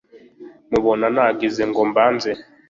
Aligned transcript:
mubona 0.71 1.05
nagize 1.15 1.61
ngo 1.69 1.81
mbanze 1.89 2.31